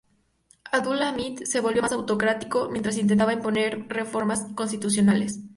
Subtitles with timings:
[0.71, 5.39] Abdul Hamid, se volvió más autocrático mientras intentaba imponer reformas constitucionales.